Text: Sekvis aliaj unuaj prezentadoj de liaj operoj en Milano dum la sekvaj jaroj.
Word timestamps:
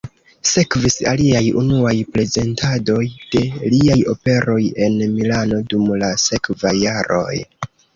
Sekvis 0.51 0.95
aliaj 1.11 1.41
unuaj 1.63 1.93
prezentadoj 2.15 3.05
de 3.37 3.45
liaj 3.77 4.01
operoj 4.17 4.59
en 4.89 5.01
Milano 5.17 5.65
dum 5.71 5.91
la 6.05 6.15
sekvaj 6.29 6.79
jaroj. 6.85 7.35